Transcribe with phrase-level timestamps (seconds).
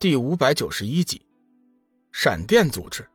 [0.00, 1.20] 第五百九十一集，
[2.10, 3.06] 闪电组织。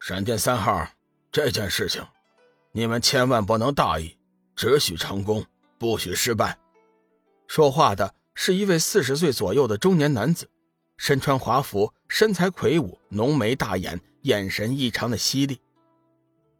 [0.00, 0.88] 闪电三号，
[1.30, 2.02] 这件事情，
[2.72, 4.16] 你们千万不能大意，
[4.54, 5.44] 只许成功，
[5.76, 6.56] 不许失败。
[7.46, 10.48] 说话的是一位四十岁左右的中年男子，
[10.96, 15.60] 身穿华服，身材魁梧，浓眉大眼，眼神异常的犀利。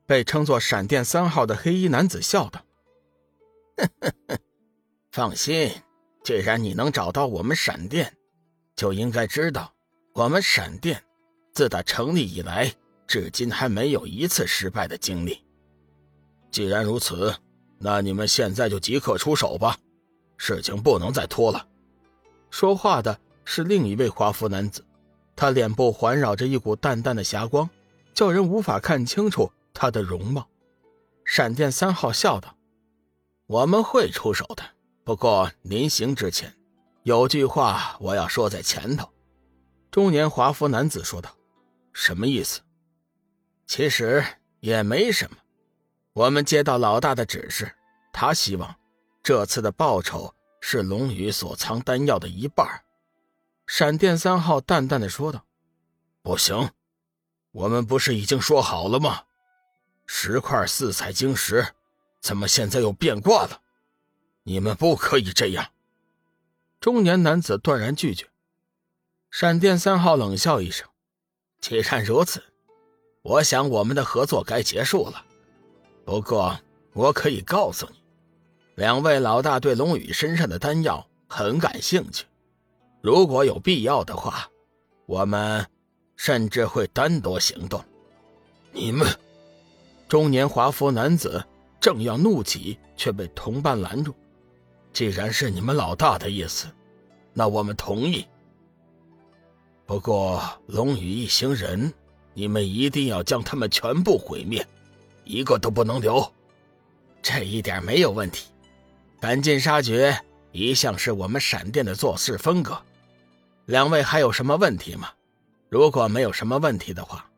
[0.04, 2.62] 被称作“闪电三号”的黑衣男子笑道
[5.10, 5.72] ：“放心，
[6.22, 8.14] 既然你能找到我们闪电。”
[8.76, 9.72] 就应该知道，
[10.12, 11.02] 我们闪电
[11.52, 12.70] 自打成立以来，
[13.06, 15.42] 至今还没有一次失败的经历。
[16.50, 17.34] 既然如此，
[17.78, 19.78] 那你们现在就即刻出手吧，
[20.36, 21.66] 事情不能再拖了。
[22.50, 24.84] 说话的是另一位华服男子，
[25.34, 27.68] 他脸部环绕着一股淡淡的霞光，
[28.12, 30.46] 叫人无法看清楚他的容貌。
[31.24, 32.56] 闪电三号笑道
[33.48, 34.62] ：“我们会出手的，
[35.02, 36.54] 不过临行之前。”
[37.06, 39.08] 有句话我要说在前头，
[39.92, 41.30] 中年华服男子说道
[41.94, 42.60] ：“什么意思？
[43.64, 44.24] 其实
[44.58, 45.36] 也没什么。
[46.14, 47.72] 我们接到老大的指示，
[48.12, 48.74] 他希望
[49.22, 52.66] 这次的报酬是龙宇所藏丹药的一半。”
[53.68, 55.44] 闪电三号淡淡的说道
[56.22, 56.68] ：“不行，
[57.52, 59.22] 我们不是已经说好了吗？
[60.06, 61.64] 十块四彩晶石，
[62.20, 63.62] 怎么现在又变卦了？
[64.42, 65.64] 你们不可以这样。”
[66.80, 68.26] 中年男子断然拒绝。
[69.30, 70.88] 闪电三号冷笑一声
[71.60, 72.42] ：“既然如此，
[73.22, 75.24] 我想我们的合作该结束了。
[76.04, 76.58] 不过，
[76.92, 77.96] 我可以告诉你，
[78.76, 82.24] 两位老大对龙宇身上的丹药很感兴趣。
[83.02, 84.48] 如果有必要的话，
[85.06, 85.66] 我们
[86.16, 87.84] 甚至会单独行动。”
[88.72, 89.08] 你们，
[90.08, 91.44] 中年华服男子
[91.80, 94.14] 正要怒起，却被同伴拦住。
[94.96, 96.66] 既然是你们老大的意思，
[97.34, 98.26] 那我们同意。
[99.84, 101.92] 不过龙宇一行人，
[102.32, 104.66] 你们一定要将他们全部毁灭，
[105.24, 106.26] 一个都不能留。
[107.20, 108.46] 这一点没有问题，
[109.20, 110.18] 赶尽杀绝
[110.50, 112.80] 一向是我们闪电的做事风格。
[113.66, 115.10] 两位还有什么问题吗？
[115.68, 117.28] 如果没有什么问题的话，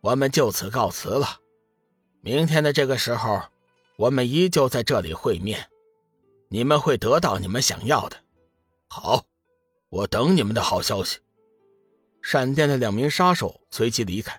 [0.00, 1.26] 我们就此告辞了。
[2.20, 3.42] 明天的这个时候，
[3.96, 5.66] 我们依旧在这里会面。
[6.52, 8.16] 你们会得到你们想要的。
[8.88, 9.24] 好，
[9.88, 11.20] 我等你们的好消息。
[12.22, 14.38] 闪电的两名杀手随即离开。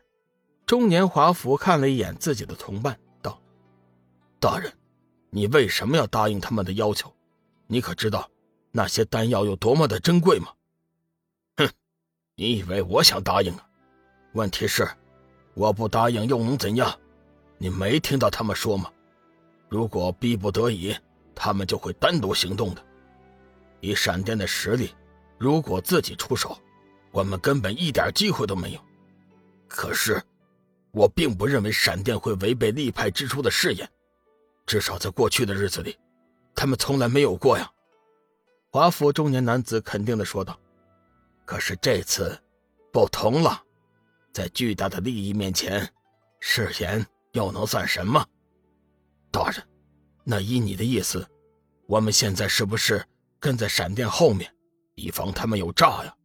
[0.65, 3.41] 中年华服看了一眼自己的同伴，道
[4.41, 4.73] ：“大人，
[5.29, 7.13] 你为什么要答应他们的要求？
[7.67, 8.29] 你可知道
[8.71, 10.49] 那些丹药有多么的珍贵吗？”
[11.55, 11.69] 哼，
[12.35, 13.65] 你以为我想答应啊？
[14.33, 14.85] 问题是，
[15.53, 16.93] 我不答应又能怎样？
[17.57, 18.91] 你没听到他们说吗？
[19.69, 20.93] 如果逼不得已。
[21.43, 22.85] 他们就会单独行动的。
[23.79, 24.93] 以闪电的实力，
[25.39, 26.55] 如果自己出手，
[27.09, 28.79] 我们根本一点机会都没有。
[29.67, 30.21] 可是，
[30.91, 33.89] 我并不认为闪电会违背立派之初的誓言，
[34.67, 35.97] 至少在过去的日子里，
[36.53, 37.67] 他们从来没有过呀。
[38.69, 40.55] 华府中年男子肯定的说道
[41.43, 42.39] ：“可是这次，
[42.93, 43.59] 不同了，
[44.31, 45.91] 在巨大的利益面前，
[46.39, 48.23] 誓言又能算什么？”
[49.33, 49.70] 大人。
[50.23, 51.27] 那依你的意思，
[51.87, 53.05] 我们现在是不是
[53.39, 54.53] 跟在闪电后面，
[54.95, 56.15] 以防他们有诈呀？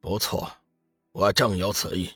[0.00, 0.50] 不错，
[1.12, 2.10] 我正有此意。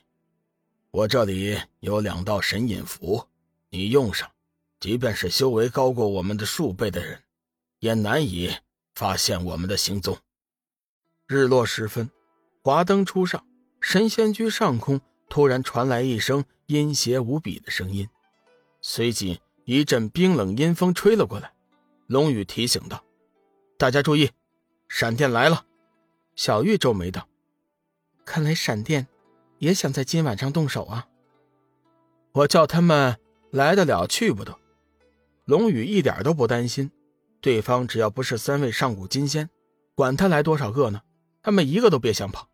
[0.90, 3.26] 我这里有两道神隐符，
[3.70, 4.30] 你用上，
[4.78, 7.22] 即便是修为高过我们的数倍的人，
[7.78, 8.54] 也难以
[8.94, 10.18] 发现我们的行踪。
[11.26, 12.10] 日落时分，
[12.62, 13.46] 华灯初上，
[13.80, 18.08] 神仙居上空突然传来一声阴邪无比的声音，
[18.82, 19.40] 随即。
[19.70, 21.52] 一阵冰冷阴风吹了过来，
[22.08, 23.04] 龙宇提醒道
[23.78, 24.28] ：“大家注意，
[24.88, 25.64] 闪电来了。”
[26.34, 27.28] 小玉皱眉道
[28.26, 29.06] ：“看来闪电
[29.58, 31.06] 也想在今晚上动手啊。”
[32.34, 33.16] 我叫他们
[33.52, 34.58] 来得了去不得。
[35.44, 36.90] 龙宇一点都不担心，
[37.40, 39.48] 对方只要不是三位上古金仙，
[39.94, 41.00] 管他来多少个呢，
[41.44, 42.48] 他们一个都别想跑。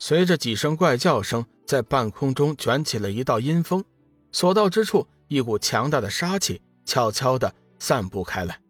[0.00, 3.84] 随着几声怪叫声，在半空中卷起了一道阴风，
[4.32, 5.06] 所到之处。
[5.28, 8.60] 一股强大的杀气悄悄地散布开来，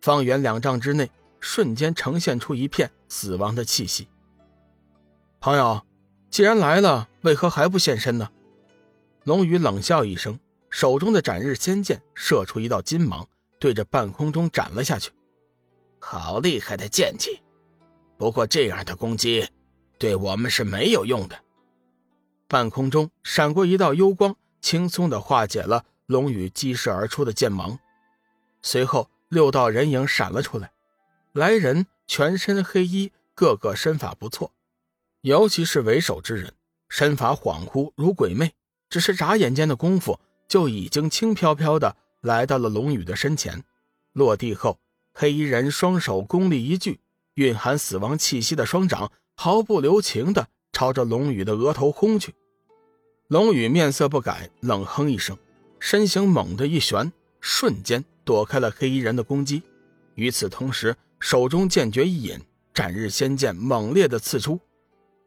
[0.00, 1.10] 方圆两丈之内
[1.40, 4.08] 瞬间呈现出一片死亡的气息。
[5.40, 5.82] 朋友，
[6.30, 8.30] 既然来了，为何还不现身呢？
[9.24, 10.38] 龙宇冷笑一声，
[10.70, 13.26] 手中的斩日仙剑射出一道金芒，
[13.58, 15.10] 对着半空中斩了下去。
[15.98, 17.40] 好厉害的剑气！
[18.16, 19.48] 不过这样的攻击
[19.98, 21.38] 对我们是没有用的。
[22.48, 25.84] 半空中闪过一道幽光，轻松地化解了。
[26.12, 27.78] 龙宇击射而出的剑芒，
[28.60, 30.70] 随后六道人影闪了出来。
[31.32, 34.52] 来人全身黑衣，个个身法不错，
[35.22, 36.52] 尤其是为首之人，
[36.88, 38.52] 身法恍惚如鬼魅，
[38.90, 43.64] 只是眨眼间的功夫，就已经轻飘飘的来到了龙宇的身前。
[44.12, 44.78] 落地后，
[45.14, 47.00] 黑衣人双手功力一聚，
[47.34, 52.34] 蕴含死亡气息的双掌毫不留情的朝着龙宇的额头轰去。
[53.28, 55.38] 龙宇面色不改，冷哼一声，
[55.84, 59.60] 身形猛地一旋，瞬间躲开了黑衣人的攻击。
[60.14, 62.38] 与此同时，手中剑诀一引，
[62.72, 64.60] 斩日仙剑猛烈的刺出。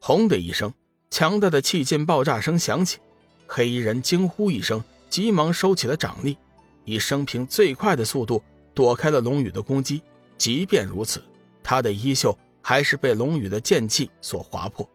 [0.00, 0.72] 轰的一声，
[1.10, 2.98] 强大的气劲爆炸声响起，
[3.46, 6.38] 黑衣人惊呼一声，急忙收起了掌力，
[6.86, 8.42] 以生平最快的速度
[8.72, 10.00] 躲开了龙宇的攻击。
[10.38, 11.22] 即便如此，
[11.62, 14.88] 他的衣袖还是被龙宇的剑气所划破。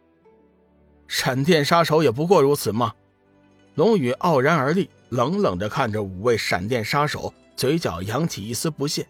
[1.07, 2.95] 闪电杀手也不过如此吗？
[3.75, 9.05] 龙宇傲然而立，冷冷地看着五位闪电杀手，嘴角扬起一丝不屑。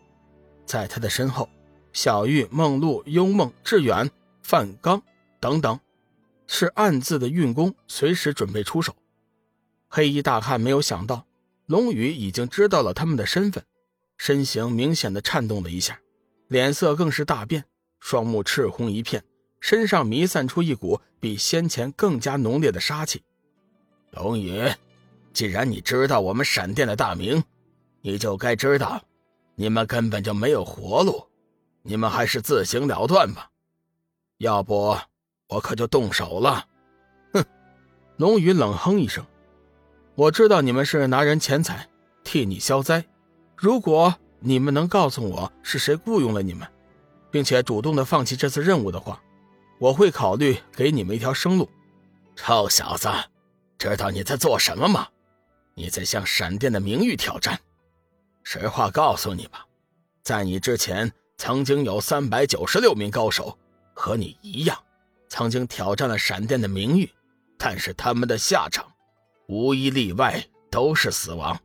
[0.65, 1.48] 在他的身后，
[1.94, 4.09] 小玉、梦露、幽梦、志远、
[4.42, 5.01] 范刚
[5.39, 5.80] 等等，
[6.48, 8.95] 是暗自的运功，随时准备出手。
[9.89, 11.27] 黑衣大汉没有想到，
[11.68, 13.63] 龙宇已经知道了他们的身份，
[14.18, 16.00] 身形明显的颤动了一下，
[16.48, 17.65] 脸色更是大变，
[18.00, 19.24] 双目赤红一片，
[19.59, 23.21] 身上弥散出一股比先前更加浓烈的杀气。
[24.09, 24.63] 龙宇，
[25.33, 27.44] 既然你知道我们闪电的大名，
[28.01, 29.01] 你就该知道，
[29.56, 31.28] 你们根本就没有活路，
[31.83, 33.50] 你们还是自行了断吧，
[34.38, 34.98] 要不
[35.48, 36.66] 我可就动手了。
[37.33, 37.44] 哼！
[38.18, 39.25] 龙宇冷哼一声，
[40.16, 41.88] 我知道你们是拿人钱财
[42.24, 43.04] 替你消灾，
[43.56, 46.68] 如果你们能告诉我是谁雇佣了你们，
[47.30, 49.22] 并且主动的放弃这次任务的话，
[49.80, 51.69] 我会考虑给你们一条生路。
[52.36, 53.10] 臭小子！
[53.77, 55.07] 知道你在做什么吗？
[55.73, 57.59] 你在向闪电的名誉挑战。
[58.44, 59.65] 实话告诉你吧，
[60.23, 63.57] 在你之前，曾经有三百九十六名高手
[63.94, 64.77] 和你一样，
[65.29, 67.09] 曾经挑战了闪电的名誉，
[67.57, 68.91] 但是他们的下场，
[69.47, 71.59] 无一例外都是死亡。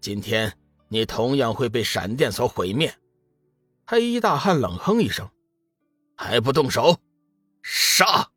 [0.00, 0.56] 今天
[0.88, 2.94] 你同样会被闪电所毁灭。
[3.86, 5.28] 黑衣大汉冷哼一声
[6.16, 6.98] ：“还不动手，
[7.62, 8.28] 杀！”